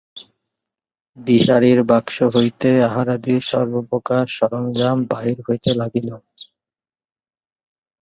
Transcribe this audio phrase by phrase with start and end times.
[1.17, 6.09] বিহারীর বাক্স হইতে আহারাদির সর্বপ্রকার সরজ্ঞাম বাহির হইতে লাগিল।